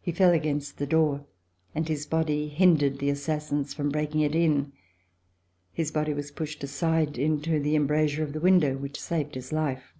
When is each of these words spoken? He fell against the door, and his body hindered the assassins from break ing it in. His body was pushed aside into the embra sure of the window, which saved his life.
He 0.00 0.10
fell 0.10 0.30
against 0.32 0.78
the 0.78 0.86
door, 0.86 1.26
and 1.74 1.86
his 1.86 2.06
body 2.06 2.48
hindered 2.48 2.98
the 2.98 3.10
assassins 3.10 3.74
from 3.74 3.90
break 3.90 4.14
ing 4.14 4.22
it 4.22 4.34
in. 4.34 4.72
His 5.70 5.90
body 5.90 6.14
was 6.14 6.30
pushed 6.30 6.64
aside 6.64 7.18
into 7.18 7.60
the 7.60 7.74
embra 7.74 8.08
sure 8.08 8.24
of 8.24 8.32
the 8.32 8.40
window, 8.40 8.78
which 8.78 8.98
saved 8.98 9.34
his 9.34 9.52
life. 9.52 9.92